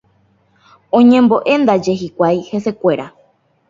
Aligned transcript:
Oñembo'éndaje 0.99 1.93
hikuái 2.01 2.37
hesekuéra. 2.51 3.07